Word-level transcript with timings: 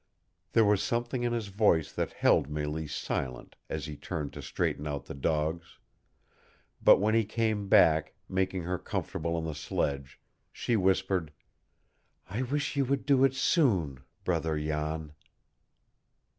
There 0.53 0.65
was 0.65 0.81
something 0.81 1.21
in 1.21 1.31
his 1.31 1.49
voice 1.49 1.91
that 1.91 2.11
held 2.13 2.49
Mélisse 2.49 2.89
silent 2.89 3.55
as 3.69 3.85
he 3.85 3.95
turned 3.95 4.33
to 4.33 4.41
straighten 4.41 4.87
out 4.87 5.05
the 5.05 5.13
dogs; 5.13 5.77
but 6.81 6.97
when 6.99 7.13
he 7.13 7.23
came 7.23 7.67
back, 7.69 8.15
making 8.27 8.63
her 8.63 8.79
comfortable 8.79 9.35
on 9.35 9.43
the 9.45 9.53
sledge, 9.53 10.19
she 10.51 10.75
whispered: 10.75 11.31
"I 12.27 12.41
wish 12.41 12.75
you 12.75 12.85
would 12.85 13.05
do 13.05 13.23
it 13.23 13.35
SOON, 13.35 14.03
Brother 14.23 14.57
Jan!" 14.59 15.11